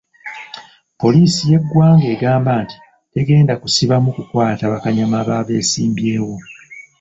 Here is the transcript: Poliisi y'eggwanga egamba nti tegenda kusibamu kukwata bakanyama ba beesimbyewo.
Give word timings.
Poliisi 1.01 1.41
y'eggwanga 1.51 2.05
egamba 2.13 2.51
nti 2.63 2.75
tegenda 3.13 3.53
kusibamu 3.61 4.09
kukwata 4.15 4.63
bakanyama 4.73 5.17
ba 5.27 5.37
beesimbyewo. 5.47 6.35